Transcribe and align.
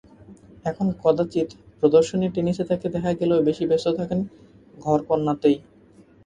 এখন 0.65 0.87
কদাচিৎ 1.01 1.49
প্রদর্শনী 1.79 2.27
টেনিসে 2.29 2.63
তাঁকে 2.69 2.87
দেখা 2.95 3.11
গেলেও 3.19 3.45
বেশি 3.47 3.63
ব্যস্ত 3.69 3.87
থাকেন 3.99 4.19
ঘরকন্নাতেই। 4.77 5.57